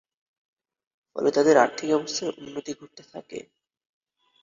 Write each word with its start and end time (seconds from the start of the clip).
ফলে 1.15 1.29
তাদের 1.37 1.55
আর্থিক 1.57 1.89
অবস্থার 1.97 2.29
উন্নতি 2.39 2.71
ঘটতে 2.79 3.03
থাকে। 3.11 3.39